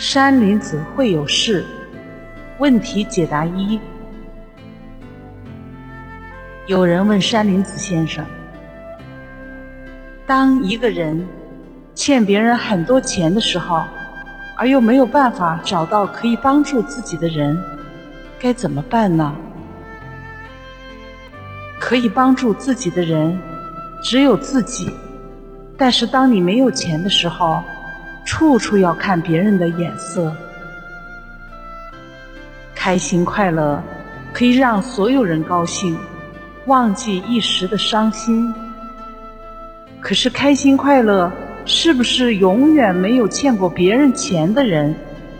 [0.00, 1.62] 山林子会有事。
[2.58, 3.78] 问题解答一：
[6.66, 8.24] 有人问山林子先生，
[10.26, 11.28] 当一个人
[11.94, 13.84] 欠别人很多钱的时候，
[14.56, 17.62] 而又没有办法找到可以帮助自己的人，
[18.38, 19.36] 该怎么办呢？
[21.78, 23.38] 可以帮助自己的人
[24.02, 24.90] 只有自己，
[25.76, 27.62] 但是当你没有钱的时候，
[28.24, 30.34] 处处要看别人的眼色。
[32.74, 33.82] 开心快乐
[34.32, 35.98] 可以让所有人高兴，
[36.66, 38.54] 忘记一时的伤心。
[40.00, 41.30] 可是开心快乐
[41.66, 44.94] 是不是永远没有欠过别人钱的人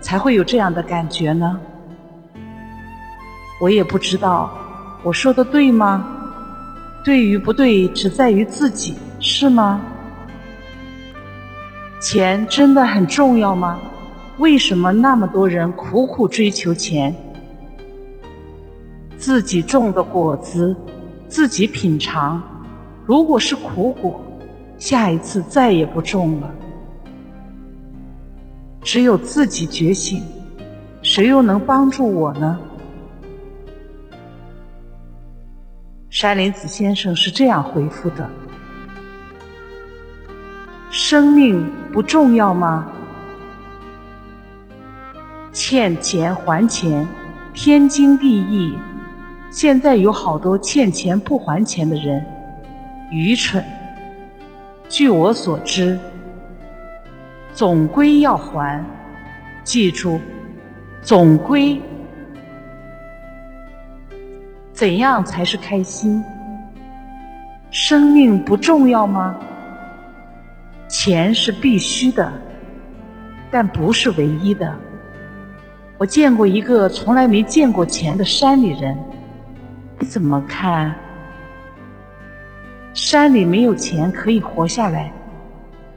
[0.00, 1.58] 才会有这样的感觉呢？
[3.60, 4.52] 我也不知道，
[5.02, 6.06] 我说的对吗？
[7.04, 9.80] 对与不对只在于自己，是吗？
[12.04, 13.80] 钱真的很重要吗？
[14.36, 17.14] 为什么那么多人苦苦追求钱？
[19.16, 20.76] 自己种的果子，
[21.28, 22.42] 自己品尝。
[23.06, 24.20] 如果是苦果，
[24.76, 26.54] 下一次再也不种了。
[28.82, 30.22] 只有自己觉醒，
[31.00, 32.60] 谁又能帮助我呢？
[36.10, 38.28] 山林子先生是这样回复的
[41.06, 42.90] ：“生命不重要吗？
[45.52, 47.06] 欠钱还钱，
[47.52, 48.78] 天经地义。”
[49.52, 52.24] 现在有好多欠钱不还钱的人，
[53.10, 53.62] 愚蠢。
[54.88, 55.98] 据我所知，
[57.52, 58.82] 总归要还。
[59.62, 60.18] 记住，
[61.02, 61.78] 总归。
[64.72, 66.24] 怎样才是开心？
[67.70, 69.38] 生命不重要吗？
[71.04, 72.32] 钱是必须的，
[73.50, 74.74] 但不是唯一的。
[75.98, 78.96] 我见过一个从来没见过钱的山里人。
[79.98, 80.94] 你怎么看？
[82.94, 85.12] 山里没有钱可以活下来，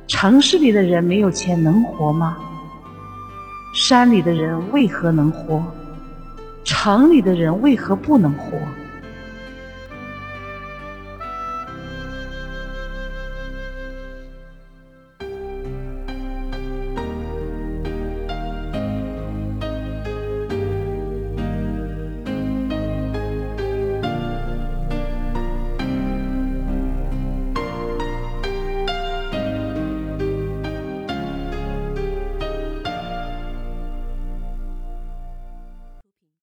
[0.07, 2.37] 城市里的人没有钱能活吗？
[3.73, 5.63] 山里的人为何能活？
[6.65, 8.57] 城里的人为何不能活？